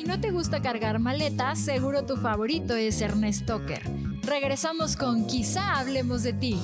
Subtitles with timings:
[0.00, 3.82] Si no te gusta cargar maleta, seguro tu favorito es Ernest Tucker.
[4.22, 6.58] Regresamos con Quizá hablemos de ti.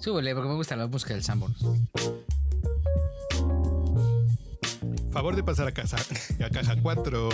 [0.00, 1.58] Súbele, porque me gusta la música del Sanborns.
[5.12, 5.98] Favor de pasar a casa,
[6.42, 7.28] a caja 4.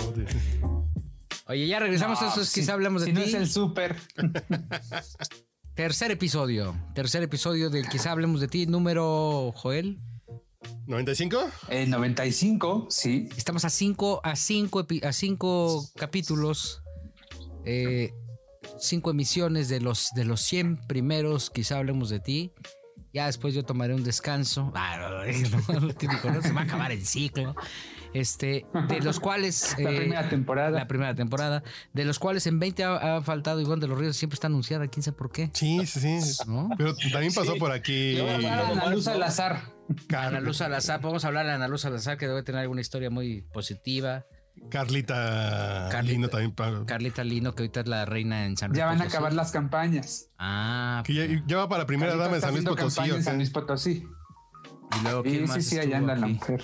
[1.45, 3.19] Oye, ya regresamos a esos, quizá hablamos de si ti.
[3.21, 3.95] no es el súper.
[5.75, 6.75] Tercer episodio.
[6.93, 9.99] Tercer episodio del quizá hablemos de ti, número Joel.
[10.85, 11.49] ¿95?
[11.67, 13.27] El 95, sí.
[13.35, 16.83] Estamos a cinco, a cinco, a cinco capítulos,
[17.65, 18.13] eh,
[18.77, 22.53] cinco emisiones de los, de los 100 primeros, quizá hablemos de ti.
[23.11, 24.71] Ya después yo tomaré un descanso.
[24.75, 26.43] Ah, no, no, lo típico, ¿no?
[26.43, 27.55] Se va a acabar el ciclo.
[28.13, 29.75] Este, de los cuales.
[29.79, 30.71] La eh, primera temporada.
[30.79, 31.63] La primera temporada.
[31.93, 34.87] De los cuales en 20 ha, ha faltado Iván de los Ríos, siempre está anunciada,
[34.87, 35.49] quién sabe por qué.
[35.53, 36.43] Sí, sí, sí.
[36.47, 36.69] ¿No?
[36.77, 38.13] Pero también pasó por aquí.
[38.13, 39.61] Le voy a hablar a Ana Luz al azar.
[40.07, 43.09] Car- Ana Luz Salazar, podemos hablar de Ana Luz Salazar, que debe tener alguna historia
[43.09, 44.25] muy positiva.
[44.69, 46.13] Carlita, Carlita.
[46.13, 46.51] Lino también.
[46.53, 49.15] pa- Carlita Lino, que ahorita es la reina en San Luis Ya van a Potosí.
[49.15, 50.29] acabar las campañas.
[50.37, 52.95] Ah, Que ya, ya va para primera Carlita dama en San Luis Potosí.
[52.95, 53.37] campaña ¿o en San qué?
[53.37, 54.07] Luis Potosí.
[54.99, 56.61] y luego quién Sí, más sí, sí, allá anda la mujer.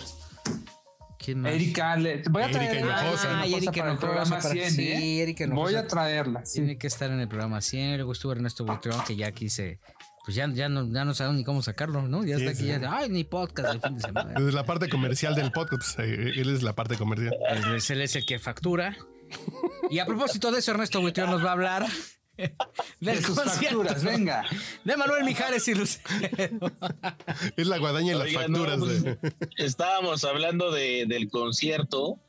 [1.24, 1.52] ¿Quién más?
[1.52, 3.04] Erika, le- voy a Erika traer Hinojosa.
[3.28, 5.22] Erika Ah, y Erika para el Hinojosa programa para- 100, sí, ¿eh?
[5.24, 5.64] Erika Hinojosa.
[5.64, 6.60] Voy a traerla, sí.
[6.60, 7.98] Tiene que estar en el programa 100.
[7.98, 9.80] Luego estuvo Ernesto Buitrón, que ya aquí se.
[10.26, 12.24] Pues ya, ya, no, ya no saben ni cómo sacarlo, ¿no?
[12.24, 12.80] Ya Sí, está aquí, sí.
[12.82, 12.96] ya.
[12.98, 14.34] Ay, ni podcast el fin de semana.
[14.38, 15.96] Desde la parte comercial del podcast.
[15.98, 17.34] pues, eh, él es la parte comercial.
[17.90, 18.96] Él es el que factura.
[19.90, 21.86] Y a propósito de eso, Ernesto Buitrón nos va a hablar
[23.00, 24.46] De sus concierto facturas, venga.
[24.84, 26.72] de Manuel Mijares y Lucero.
[27.56, 28.80] Es la guadaña en las Oiga, no, facturas.
[28.80, 29.18] pues, de-
[29.58, 32.20] estábamos hablando de, del concierto,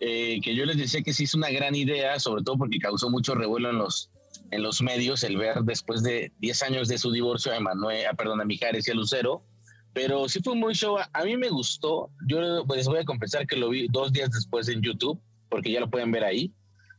[0.00, 3.10] eh, que yo les decía que sí es una gran idea, sobre todo porque causó
[3.10, 4.10] mucho revuelo en los,
[4.50, 8.14] en los medios el ver después de 10 años de su divorcio a Emanuel, a,
[8.14, 9.42] perdón, a Mijares y a Lucero.
[9.92, 10.96] Pero sí fue muy show.
[11.12, 12.10] A mí me gustó.
[12.26, 12.40] Yo
[12.74, 15.88] les voy a confesar que lo vi dos días después en YouTube, porque ya lo
[15.88, 16.52] pueden ver ahí.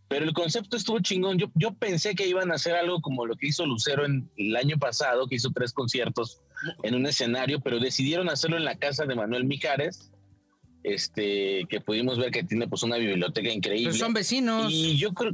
[0.07, 1.37] Pero el concepto estuvo chingón.
[1.39, 4.55] Yo, yo pensé que iban a hacer algo como lo que hizo Lucero en el
[4.55, 6.41] año pasado, que hizo tres conciertos
[6.83, 10.11] en un escenario, pero decidieron hacerlo en la casa de Manuel Mijares,
[10.83, 13.89] este, que pudimos ver que tiene pues una biblioteca increíble.
[13.91, 14.71] Pero son vecinos.
[14.71, 15.33] Y yo creo,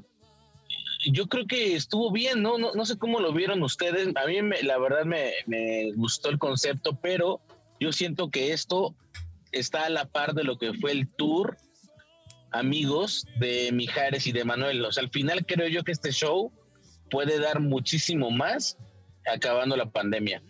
[1.11, 2.57] yo creo que estuvo bien, ¿no?
[2.57, 4.07] No, no sé cómo lo vieron ustedes.
[4.15, 7.41] A mí, me- la verdad, me, me gustó el concepto, pero
[7.79, 8.95] yo siento que esto
[9.51, 11.57] está a la par de lo que fue el tour
[12.51, 14.83] amigos de Mijares y de Manuel.
[14.85, 16.51] O sea, al final creo yo que este show
[17.09, 18.77] puede dar muchísimo más
[19.31, 20.41] acabando la pandemia.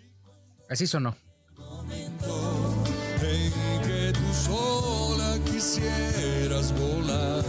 [0.70, 1.16] Así sonó.
[1.92, 2.18] en
[3.82, 7.44] que tú sola quisieras volar.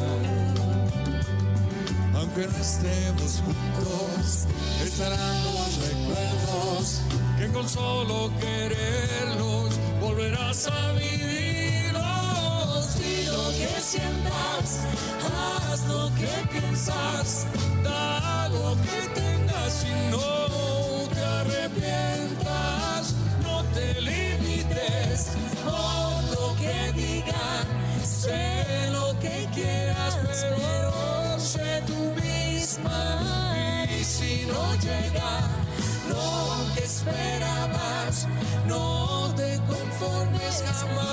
[2.15, 4.47] Aunque no estemos juntos,
[4.83, 7.03] estarán los recuerdos
[7.39, 11.12] que con solo quererlos volverás a vivirlos.
[13.85, 17.47] Haz lo que piensas,
[17.83, 23.15] da lo que tengas y no te arrepientas.
[23.43, 25.33] No te limites
[25.65, 27.67] por lo que digan,
[28.05, 33.85] sé lo que quieras, pero sé tú misma.
[33.99, 35.41] Y si no llega
[36.09, 38.29] lo que esperabas,
[38.69, 41.12] no te conformes jamás,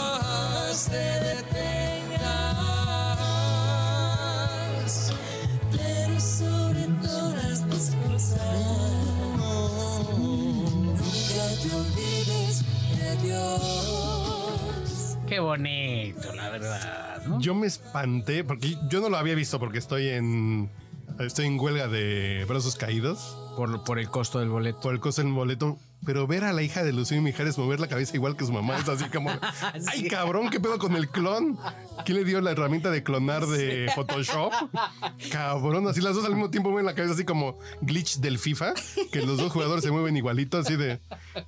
[15.40, 17.40] Qué bonito, la verdad, ¿no?
[17.40, 20.70] Yo me espanté porque yo no lo había visto porque estoy en
[21.18, 24.82] estoy en huelga de brazos caídos Por, por el costo del boleto.
[24.82, 25.78] por el costo del boleto.
[26.06, 28.78] Pero ver a la hija de Lucía Mijares mover la cabeza igual que su mamá
[28.78, 29.32] es así como,
[29.92, 31.58] ay cabrón, ¿qué pedo con el clon?
[32.06, 34.54] ¿Quién le dio la herramienta de clonar de Photoshop?
[35.32, 38.74] Cabrón, así las dos al mismo tiempo mueven la cabeza así como glitch del FIFA,
[39.12, 41.00] que los dos jugadores se mueven igualitos, así de,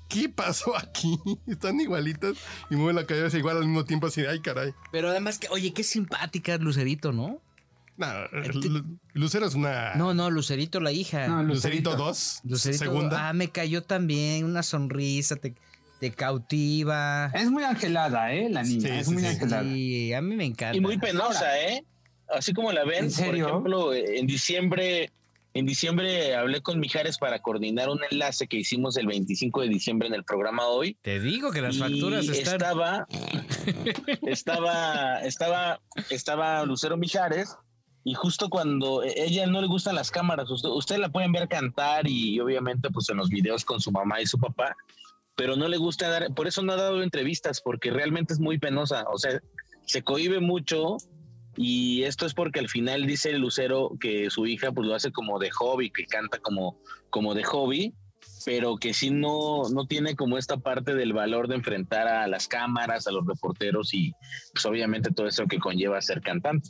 [0.09, 1.18] ¿qué pasó aquí?
[1.48, 2.33] Están igualitas
[2.69, 4.74] y mueven la cabeza igual al mismo tiempo, así de, ay caray.
[4.92, 7.42] Pero además que, oye, qué simpática Lucerito, ¿no?
[7.97, 11.27] Nah, Lu- Lucero es una No, no, Lucerito, la hija.
[11.27, 11.95] No, Lucerito Lucerito.
[11.95, 13.29] 2, Lucerito, segunda.
[13.29, 15.53] ah, me cayó también, una sonrisa, te,
[15.99, 17.31] te cautiva.
[17.35, 18.49] Es muy angelada, ¿eh?
[18.49, 18.88] La niña.
[18.89, 19.27] Sí, es sí, muy sí.
[19.27, 19.63] angelada.
[19.63, 20.75] Sí, a mí me encanta.
[20.77, 21.83] Y muy penosa, ¿eh?
[22.29, 23.43] Así como la ven, ¿En serio?
[23.45, 25.11] por ejemplo, en diciembre,
[25.53, 30.07] en diciembre hablé con Mijares para coordinar un enlace que hicimos el 25 de diciembre
[30.07, 30.97] en el programa hoy.
[31.01, 32.53] Te digo que las y facturas están.
[32.55, 33.05] estaba,
[34.27, 35.79] estaba, estaba,
[36.09, 37.55] estaba Lucero Mijares
[38.03, 41.48] y justo cuando e, ella no le gustan las cámaras, usted, ustedes la pueden ver
[41.48, 44.75] cantar y obviamente pues en los videos con su mamá y su papá,
[45.36, 48.57] pero no le gusta dar, por eso no ha dado entrevistas, porque realmente es muy
[48.57, 49.42] penosa, o sea,
[49.86, 50.98] se cohibe mucho
[51.57, 55.39] y esto es porque al final dice Lucero que su hija pues lo hace como
[55.39, 57.94] de hobby, que canta como, como de hobby,
[58.45, 62.48] pero que sí no, no tiene como esta parte del valor de enfrentar a las
[62.48, 64.13] cámaras, a los reporteros y
[64.53, 66.69] pues obviamente todo eso que conlleva ser cantante.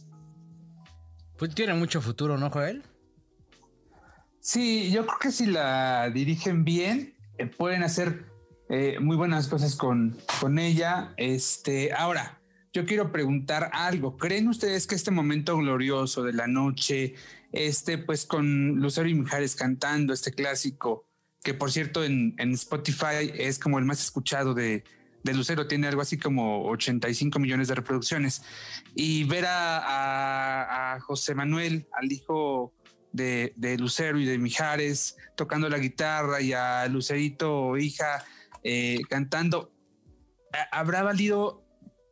[1.41, 2.83] Pues tiene mucho futuro, ¿no, Joel?
[4.39, 8.27] Sí, yo creo que si la dirigen bien, eh, pueden hacer
[8.69, 11.15] eh, muy buenas cosas con, con ella.
[11.17, 12.39] Este, ahora,
[12.73, 14.17] yo quiero preguntar algo.
[14.17, 17.15] ¿Creen ustedes que este momento glorioso de la noche,
[17.51, 21.07] este, pues con Lucero y Mijares cantando este clásico,
[21.43, 24.83] que por cierto en, en Spotify es como el más escuchado de,
[25.23, 28.41] de Lucero, tiene algo así como 85 millones de reproducciones,
[28.95, 32.73] y ver a, a- a José Manuel, al hijo
[33.11, 38.23] de, de Lucero y de Mijares, tocando la guitarra, y a Lucerito, hija,
[38.63, 39.71] eh, cantando,
[40.53, 41.63] ¿ha- ¿habrá valido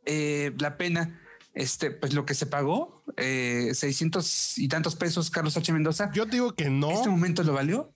[0.06, 1.20] eh, la pena?
[1.56, 5.74] Este, pues lo que se pagó, eh, 600 y tantos pesos, Carlos H.
[5.74, 6.12] Mendoza.
[6.14, 6.92] Yo digo que no.
[6.92, 7.94] ¿Este momento lo valió?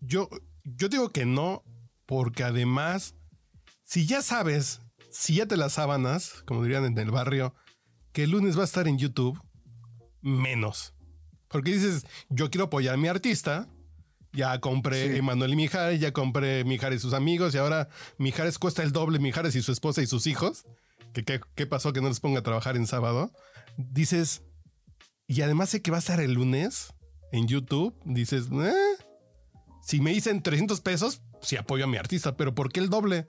[0.00, 0.28] Yo,
[0.64, 1.62] yo digo que no,
[2.06, 3.14] porque además,
[3.94, 4.80] si ya sabes,
[5.12, 7.54] si ya te las sábanas, como dirían en el barrio,
[8.12, 9.40] que el lunes va a estar en YouTube,
[10.20, 10.94] menos.
[11.46, 13.68] Porque dices, yo quiero apoyar a mi artista.
[14.32, 15.18] Ya compré Sí.
[15.18, 17.88] Emanuel y Mijares, ya compré Mijares y sus amigos, y ahora
[18.18, 20.64] Mijares cuesta el doble, Mijares y su esposa y sus hijos.
[21.12, 23.30] que qué qué pasó que no les ponga a trabajar en sábado?
[23.76, 24.42] Dices,
[25.28, 26.92] y además sé que va a estar el lunes
[27.30, 27.94] en YouTube.
[28.04, 28.72] Dices, eh,
[29.84, 33.28] si me dicen 300 pesos, sí apoyo a mi artista, pero ¿por qué el doble?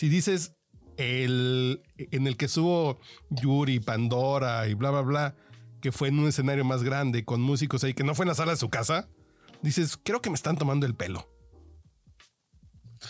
[0.00, 0.54] Si dices
[0.96, 2.98] el en el que subo
[3.28, 5.34] Yuri, Pandora y bla, bla, bla,
[5.82, 8.34] que fue en un escenario más grande con músicos ahí, que no fue en la
[8.34, 9.10] sala de su casa,
[9.60, 11.28] dices, creo que me están tomando el pelo.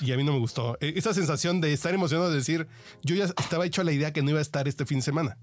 [0.00, 0.78] Y a mí no me gustó.
[0.81, 2.66] E- Esa sensación de estar emocionado de decir,
[3.04, 5.02] yo ya estaba hecho a la idea que no iba a estar este fin de
[5.04, 5.38] semana.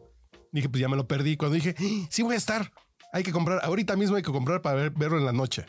[0.52, 1.38] Dije, pues ya me lo perdí.
[1.38, 2.74] Cuando dije, "Ah, sí voy a estar,
[3.14, 5.66] hay que comprar, ahorita mismo hay que comprar para ver- verlo en la noche.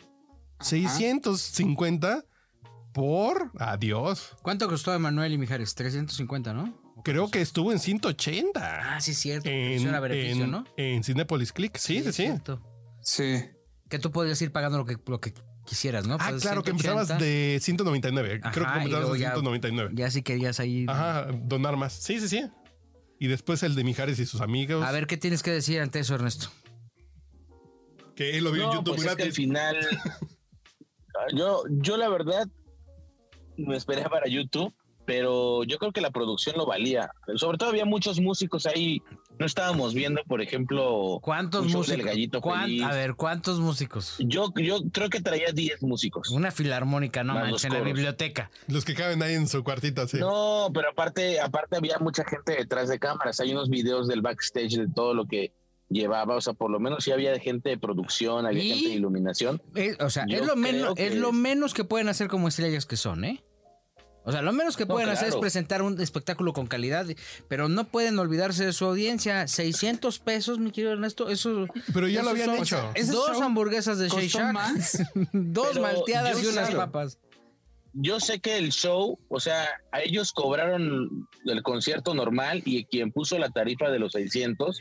[0.59, 2.25] 650
[2.93, 4.35] por adiós.
[4.41, 5.75] ¿Cuánto costó Emanuel y Mijares?
[5.75, 6.77] 350, ¿no?
[7.03, 8.95] Creo que estuvo en 180.
[8.95, 9.49] Ah, sí, es cierto.
[9.49, 10.65] en, Funciona a beneficio, en- ¿no?
[10.75, 11.77] en Cinepolis Click.
[11.77, 12.11] Sí, sí, sí.
[12.23, 12.61] cierto.
[13.01, 13.45] Sí.
[13.89, 15.33] Que tú podías ir pagando lo que, lo que
[15.65, 16.15] quisieras, ¿no?
[16.19, 17.01] Ah, Pues claro, que 180.
[17.01, 18.39] empezabas de 199.
[18.41, 19.91] Creo que Ajá, empezabas de ya- 199.
[19.93, 20.85] Ya si querías ahí.
[20.89, 21.93] Ajá, donar más.
[21.93, 22.43] Sí, sí, sí.
[23.19, 24.85] Y después el de Mijares y sus amigos.
[24.85, 26.49] A ver, ¿qué tienes que decir ante eso, Ernesto?
[28.15, 29.77] que él lo vio en YouTube pues es que al final,
[31.33, 32.49] yo, yo la verdad
[33.67, 34.73] me esperé para YouTube,
[35.05, 37.11] pero yo creo que la producción lo valía.
[37.35, 39.01] Sobre todo había muchos músicos ahí.
[39.39, 41.87] No estábamos viendo, por ejemplo, ¿Cuántos músicos?
[41.87, 42.83] del gallito ¿Cuán- feliz.
[42.83, 44.17] A ver, ¿cuántos músicos?
[44.19, 46.29] Yo, yo creo que traía 10 músicos.
[46.29, 48.51] Una filarmónica, no Más manches, en la biblioteca.
[48.67, 50.17] Los que caben ahí en su cuartito, sí.
[50.17, 53.39] No, pero aparte, aparte había mucha gente detrás de cámaras.
[53.39, 55.53] Hay unos videos del backstage de todo lo que
[55.87, 56.35] llevaba.
[56.35, 58.69] O sea, por lo menos sí había gente de producción, había ¿Y?
[58.73, 59.61] gente de iluminación.
[59.73, 62.85] Eh, o sea, Yo es lo, menos, es lo menos que pueden hacer como estrellas
[62.85, 63.41] que son, ¿eh?
[64.25, 67.05] O sea, lo menos que No, pueden hacer es presentar un espectáculo con calidad,
[67.47, 69.47] pero no pueden olvidarse de su audiencia.
[69.47, 71.65] 600 pesos, mi querido Ernesto, eso...
[71.93, 72.91] Pero ya lo habían son- hecho.
[72.95, 75.01] ese Dos hamburguesas de Shake Shack, más.
[75.33, 76.77] dos malteadas y unas claro.
[76.91, 77.17] papas.
[77.93, 83.11] Yo sé que el show, o sea, a ellos cobraron el concierto normal y quien
[83.11, 84.79] puso la tarifa de los 600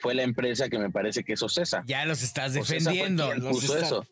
[0.00, 1.84] fue la empresa que me parece que es Ocesa.
[1.86, 3.26] Ya los estás Ocesa fue defendiendo.
[3.30, 4.06] quien los puso eso.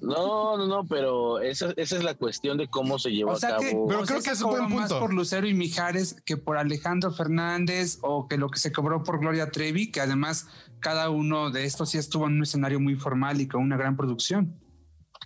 [0.00, 3.56] No, no, no, pero esa, esa es la cuestión de cómo se llevó O sea
[3.56, 3.86] a que, cabo.
[3.86, 6.56] Pero o sea, creo que es un buen más por Lucero y Mijares que por
[6.56, 10.48] Alejandro Fernández o que lo que se cobró por Gloria Trevi, que además
[10.80, 13.96] cada uno de estos sí estuvo en un escenario muy formal y con una gran
[13.96, 14.58] producción.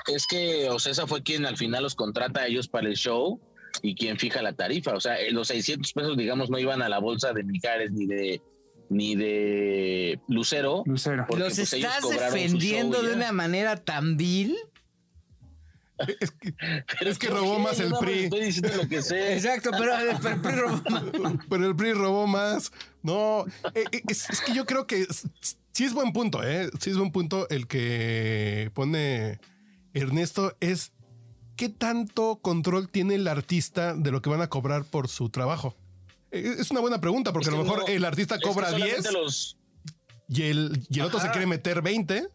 [0.06, 3.40] Es que Ocesa fue quien al final los contrata a ellos para el show
[3.82, 4.94] y quien fija la tarifa.
[4.94, 8.06] O sea, eh, los 600 pesos, digamos, no iban a la bolsa de Mijares ni
[8.06, 8.42] de
[8.88, 10.82] ni de Lucero.
[10.86, 11.24] Lucero.
[11.28, 14.56] porque, ¿Los pues, estás defendiendo de una manera tan vil?
[16.20, 16.54] Es que,
[16.98, 17.62] Pero es que ¿por robó qué?
[17.62, 18.24] más el PRI.
[18.24, 19.34] Estoy diciendo lo que sé.
[19.34, 21.04] Exacto, pero, pero el PRI robó más.
[21.48, 22.72] Pero el PRI robó más.
[23.02, 25.06] No, eh, eh, es, es que yo creo que
[25.72, 26.70] sí es buen punto, ¿eh?
[26.80, 29.40] Sí es buen punto el que pone
[29.94, 30.92] Ernesto es
[31.56, 35.74] qué tanto control tiene el artista de lo que van a cobrar por su trabajo.
[36.38, 39.00] Eh, Es una buena pregunta porque Es a lo mejor no, el artista cobra solamente
[39.02, 39.56] 10 los-
[40.28, 42.28] y el, y el otro se quiere meter 20.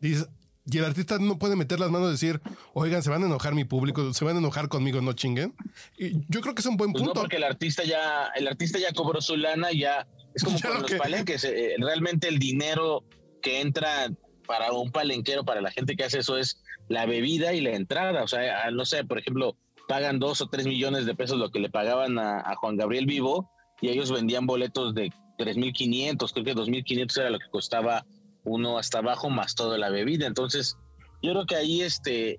[0.00, 0.28] Dices,
[0.70, 2.40] y el artista no puede meter las manos y decir,
[2.74, 5.54] oigan, se van a enojar mi público, se van a enojar conmigo, no chinguen.
[5.98, 7.20] Y yo creo que es un buen pues no, punto.
[7.22, 10.80] porque el artista ya, el artista ya cobró su lana, ya es como con lo
[10.80, 11.44] los que- palenques.
[11.44, 13.02] eh, realmente el dinero
[13.42, 14.10] que entra
[14.46, 18.22] para un palenquero, para la gente que hace eso, es la bebida y la entrada.
[18.22, 19.56] O sea, no sé, por ejemplo,
[19.88, 23.06] pagan dos o tres millones de pesos lo que le pagaban a, a Juan Gabriel
[23.06, 28.04] Vivo y ellos vendían boletos de 3.500, creo que 2.500 era lo que costaba
[28.44, 30.26] uno hasta abajo más toda la bebida.
[30.26, 30.76] Entonces,
[31.22, 32.38] yo creo que ahí, este,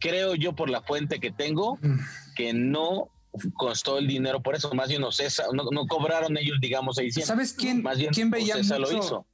[0.00, 1.78] creo yo por la fuente que tengo,
[2.34, 3.08] que no
[3.54, 5.10] costó el dinero por eso, más bien no,
[5.70, 7.26] no cobraron ellos, digamos, 600.
[7.28, 9.26] ¿Sabes quién, Más bien quién veía Ocesa lo mucho hizo.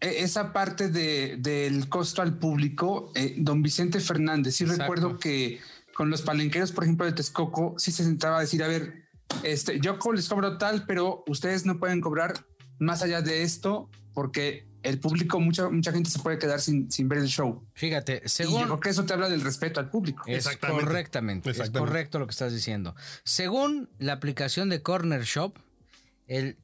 [0.00, 3.12] e- esa parte de- del costo al público?
[3.14, 4.56] Eh, don Vicente Fernández.
[4.56, 4.82] Sí Exacto.
[4.82, 5.58] recuerdo que
[6.00, 9.04] con los palenqueros, por ejemplo, de Texcoco, sí se sentaba a decir, a ver,
[9.42, 12.46] este, yo les cobro tal, pero ustedes no pueden cobrar
[12.78, 17.06] más allá de esto porque el público, mucha, mucha gente se puede quedar sin, sin
[17.06, 17.68] ver el show.
[17.74, 20.22] Fíjate, Y yo según creo que eso te habla del respeto al público.
[20.26, 20.84] Es Exactamente.
[20.86, 21.78] correctamente, Exactamente.
[21.78, 22.96] Es correcto lo que estás diciendo.
[23.22, 25.58] Según la aplicación de Corner Shop,
[26.28, 26.56] el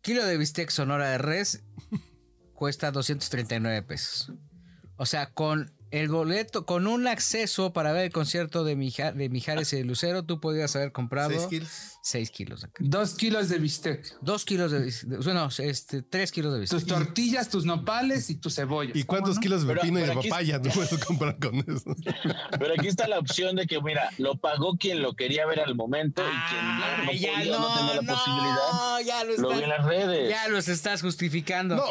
[0.00, 1.64] kilo de bistec sonora de res
[2.54, 4.30] cuesta 239 pesos.
[4.96, 9.28] O sea, con el boleto, con un acceso para ver el concierto de, Mija- de
[9.28, 11.30] Mijares y de Lucero, tú podrías haber comprado.
[12.06, 12.62] 6 kilos.
[12.62, 12.74] acá.
[12.78, 15.24] Dos kilos de bistec, Dos kilos de bistec.
[15.24, 16.78] Bueno, este, 3 kilos de bistec.
[16.78, 18.94] tus tortillas, tus nopales y tus cebollas.
[18.96, 19.40] ¿Y cuántos ¿Cómo no?
[19.40, 21.96] kilos de pepino y de papaya tú puedes comprar con eso?
[22.60, 25.74] Pero aquí está la opción de que, mira, lo pagó quien lo quería ver al
[25.74, 29.48] momento y quien no, no podía, ya no, tenía la no, posibilidad, ya lo, lo
[29.56, 30.30] vi en las redes.
[30.30, 31.74] ya los estás justificando.
[31.74, 31.84] No,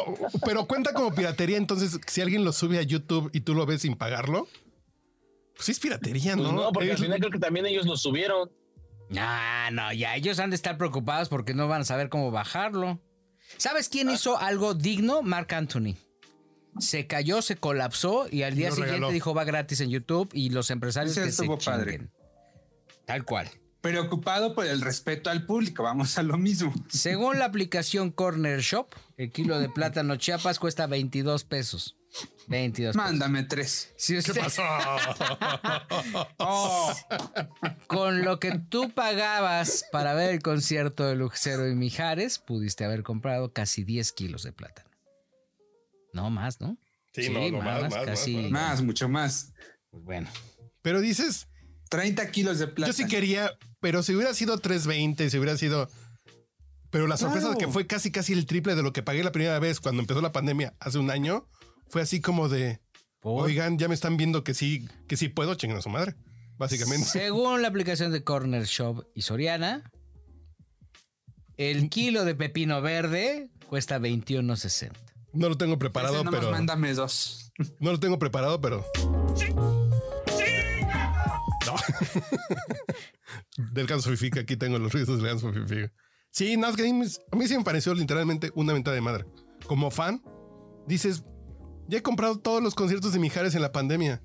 [0.46, 1.58] pero cuenta como piratería.
[1.58, 4.48] Entonces, si alguien lo sube a YouTube y tú lo ves sin pagarlo,
[5.54, 6.52] pues sí es piratería, Pues ¿no?
[6.52, 8.50] no, porque al final creo que también ellos lo subieron.
[9.08, 13.00] No, no, ya ellos han de estar preocupados porque no van a saber cómo bajarlo.
[13.56, 15.22] ¿Sabes quién hizo algo digno?
[15.22, 15.94] Mark Anthony.
[16.78, 19.12] Se cayó, se colapsó y al día Lo siguiente regaló.
[19.12, 22.08] dijo va gratis en YouTube y los empresarios Ese que se estuvo padre.
[23.06, 23.48] Tal cual.
[23.80, 26.74] Preocupado por el respeto al público, vamos a lo mismo.
[26.88, 31.95] Según la aplicación Corner Shop, el kilo de plátano Chiapas cuesta 22 pesos.
[32.48, 32.96] 22 pesos.
[33.10, 33.92] Mándame tres.
[33.96, 34.36] Si usted-
[36.38, 36.92] Oh,
[37.86, 43.02] Con lo que tú pagabas para ver el concierto de Lucero y Mijares, pudiste haber
[43.02, 44.88] comprado casi 10 kilos de plátano.
[46.12, 46.76] No más, ¿no?
[47.12, 48.36] Sí, no, no, más, más, más, casi.
[48.50, 49.52] más, mucho más.
[49.90, 50.28] Pues bueno.
[50.82, 51.48] Pero dices,
[51.90, 52.90] 30 kilos de plata.
[52.90, 55.88] yo sí quería, pero si hubiera sido 320, si hubiera sido.
[56.90, 57.58] Pero la sorpresa Claro.
[57.58, 60.00] de que fue casi, casi el triple de lo que pagué la primera vez cuando
[60.02, 61.48] empezó la pandemia hace un año,
[61.88, 62.80] fue así como de.
[63.20, 66.14] Por- Oigan, ya me están viendo que sí, que sí puedo, chingar a su madre.
[66.58, 67.04] Básicamente.
[67.06, 69.90] Según la aplicación de Corner Shop y Soriana,
[71.56, 74.92] el kilo de pepino verde cuesta 21.60.
[75.32, 76.50] No lo tengo Ese preparado, nomás pero.
[76.52, 77.52] mándame dos.
[77.80, 78.84] No lo tengo preparado, pero.
[81.66, 81.74] No.
[83.72, 85.90] del ganso fifi, aquí tengo los ruidos del ganso fifi.
[86.30, 88.92] Sí, no, es que a mí, me- a mí sí me pareció literalmente una venta
[88.92, 89.24] de madre.
[89.66, 90.22] Como fan,
[90.86, 91.24] dices,
[91.88, 94.22] ya he comprado todos los conciertos de Mijares en la pandemia.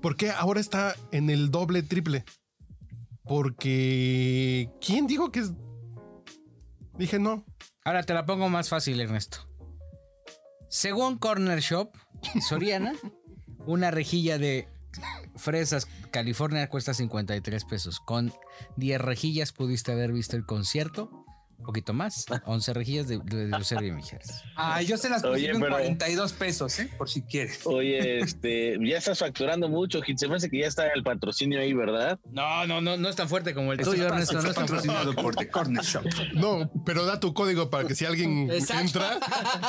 [0.00, 2.24] ¿Por qué ahora está en el doble, triple?
[3.24, 4.70] Porque...
[4.80, 5.52] ¿Quién dijo que es...?
[6.98, 7.44] Dije, no.
[7.84, 9.48] Ahora te la pongo más fácil, Ernesto.
[10.68, 11.90] Según Corner Shop
[12.48, 12.94] Soriana,
[13.66, 14.68] una rejilla de
[15.36, 18.00] fresas California cuesta 53 pesos.
[18.00, 18.32] Con
[18.76, 21.21] 10 rejillas pudiste haber visto el concierto.
[21.62, 22.26] Un poquito más.
[22.44, 24.42] 11 rejillas de, de Lucero y Mijares.
[24.56, 26.90] Ah, yo se las consigo en pero- 42 pesos, ¿eh?
[26.98, 27.60] Por si quieres.
[27.64, 30.00] Oye, este, ya estás facturando mucho.
[30.16, 32.18] Se me hace que ya está el patrocinio ahí, ¿verdad?
[32.32, 34.34] No, no, no, no es tan fuerte como el tuyo, Ernesto.
[34.34, 36.04] No es tan patrocinado por The Corner Shop.
[36.34, 38.82] No, pero da tu código para que si alguien Exacto.
[38.82, 39.20] entra,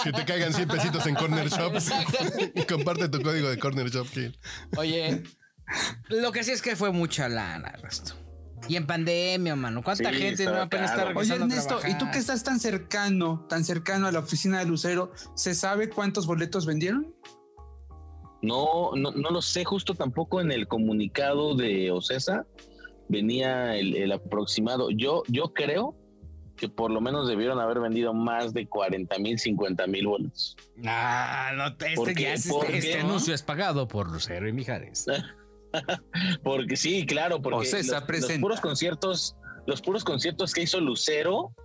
[0.03, 1.73] que te caigan 100 pesitos en Corner Shop.
[2.55, 4.07] y comparte tu código de Corner Shop.
[4.07, 4.35] Gil.
[4.77, 5.21] Oye,
[6.09, 8.15] lo que sí es que fue mucha lana, Ernesto.
[8.67, 9.81] Y en pandemia, mano.
[9.83, 11.19] ¿Cuánta Sí, gente no apenas está caro.
[11.19, 14.59] Oye, regresando a Ernesto, ¿y tú que estás tan cercano, tan cercano a la oficina
[14.59, 17.13] de Lucero, ¿se sabe cuántos boletos vendieron?
[18.41, 22.45] No, no, no lo sé, justo tampoco en el comunicado de Ocesa
[23.07, 24.89] venía el, el aproximado.
[24.91, 25.95] Yo, yo creo
[26.57, 30.55] que por lo menos debieron haber vendido más de 40 mil, 50 mil boletos.
[30.85, 32.21] Ah, no, este, ¿Por qué?
[32.23, 35.05] ya es- ¿Por este, este anuncio es pagado por Lucero y Mijares.
[36.43, 38.41] Porque sí, claro, porque Ocesa los, los presenta.
[38.41, 41.55] puros conciertos, los puros conciertos que hizo Lucero,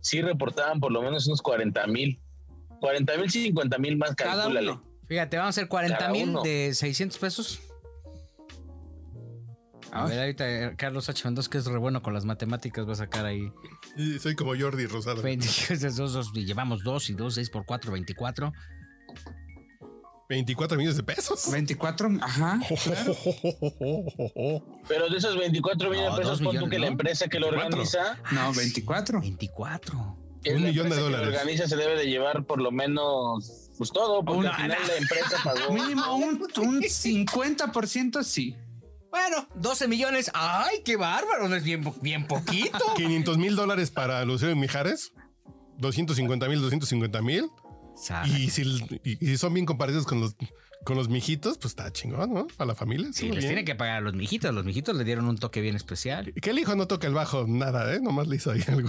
[0.00, 2.20] sí reportaban por lo menos unos 40 mil.
[2.80, 4.72] 40 mil, 50 mil más, Cada calcúlale.
[4.72, 4.84] uno.
[5.06, 7.60] Fíjate, vamos a hacer 40 Cada mil de 600 pesos.
[9.92, 11.22] A ver, ahorita eh, Carlos H.
[11.24, 13.52] Mendoza, que es re bueno con las matemáticas, va a sacar ahí.
[13.96, 15.22] Y soy como Jordi Rosado.
[15.22, 15.46] 20,
[15.96, 18.52] dos, llevamos 2 y 2, 6 por 4, 24.
[20.28, 21.50] 24 millones de pesos.
[21.50, 22.60] 24, ajá.
[24.88, 27.28] Pero de esos 24 millones No, de pesos, dos pon tú millones, que la empresa
[27.28, 27.80] que lo 24.
[27.80, 29.20] organiza, No, 24.
[29.20, 30.16] 24.
[30.42, 31.28] que es Un millón de empresa que lo dólares.
[31.40, 34.96] organiza se debe de llevar por lo menos, pues todo, porque Una- al final la
[34.96, 35.72] empresa pagó.
[35.74, 38.56] Mínimo un, un 50% sí.
[39.10, 40.30] Bueno, 12 millones.
[40.34, 41.46] ¡Ay, qué bárbaro!
[41.48, 41.84] No es bien
[42.26, 42.78] poquito.
[42.96, 45.12] 500 mil dólares para Lucero y Mijares.
[45.78, 47.46] 250 mil, 250 mil.
[47.96, 48.28] Sabe.
[48.28, 48.62] Y si,
[49.20, 50.34] y- son bien compartidos con los,
[50.84, 52.46] con los mijitos, pues está chingón, ¿no?
[52.56, 53.08] Para la familia.
[53.12, 53.46] Sí, les bien.
[53.48, 54.52] tienen que pagar a los mijitos.
[54.54, 56.32] Los mijitos le dieron un toque bien especial.
[56.34, 58.00] Que el hijo no toca el bajo, nada, ¿eh?
[58.00, 58.88] Nomás le hizo ahí algo.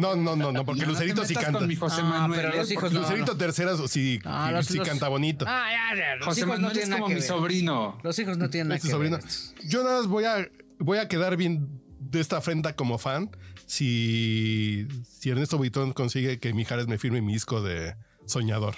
[0.00, 1.58] No, no, no, no, porque No Lucerito sí canta.
[1.58, 2.56] con mi José No, Manuel, pero ¿eh?
[2.58, 3.00] los hijos Porque no.
[3.02, 5.44] Lucerito terceras sí, Ah, los- sí los- canta bonito.
[5.48, 6.16] Ah, ya, ya.
[6.16, 7.28] Los José hijos no Manuel es tienen nada como que mi ver.
[7.28, 7.98] sobrino.
[8.02, 9.18] Los hijos no tienen nada Es tu que sobrino.
[9.18, 9.26] ver.
[9.68, 10.48] Yo nada más voy a,
[10.78, 11.68] voy a quedar bien
[12.10, 13.30] de esta afrenta como fan
[13.66, 17.94] si, si Ernesto Buitrón consigue que Mijares me firme mi disco de
[18.26, 18.74] Soñador.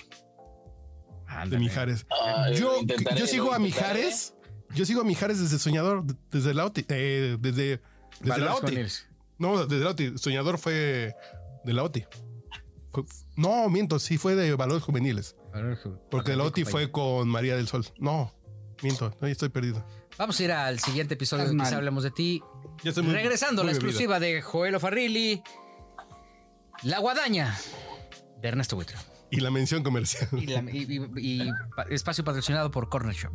[1.48, 1.58] De.
[1.58, 2.06] Mijares.
[2.10, 2.80] Ah, Yo,
[3.16, 3.58] yo sigo a.
[3.58, 4.34] Mijares.
[4.74, 6.84] Yo sigo a Mijares desde Soñador, desde la OTI.
[6.88, 7.80] eh, desde,
[8.20, 8.60] desde Valores la OTI.
[8.66, 9.06] juveniles.
[9.38, 10.18] No, desde la OTI.
[10.18, 11.14] Soñador fue
[11.64, 12.04] de la OTI.
[12.92, 13.04] Fue-
[13.36, 15.36] no, miento, sí fue de Valores Juveniles.
[16.10, 17.86] Porque la OTI fue con María del Sol.
[17.98, 18.32] No,
[18.82, 19.84] miento, no, estoy perdido.
[20.18, 21.66] Vamos a ir al siguiente episodio mal.
[21.66, 22.42] Quizá Hablemos de ti.
[23.02, 25.42] Muy- Regresando a la exclusiva de Joel Farrilli.
[26.82, 27.56] La guadaña
[28.40, 29.00] de Ernesto Buitrón.
[29.30, 30.28] Y la mención comercial.
[30.32, 33.32] Y, la- y- y- y pa- espacio patrocinado por Corner Shop.